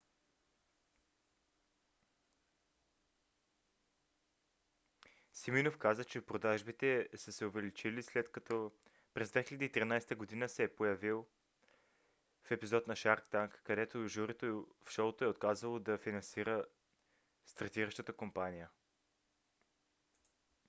[5.33, 8.71] симиноф каза че продажбите са се увеличили след като
[9.13, 10.49] през 2013 г.
[10.49, 11.27] се появил
[12.43, 16.65] в епизод на shark tank където журито в шоуто е отказало да финансира
[17.45, 18.69] стартиращата компания